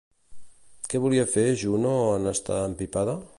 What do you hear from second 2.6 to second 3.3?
empipada?